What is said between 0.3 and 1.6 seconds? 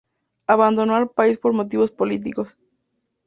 Abandonó el país por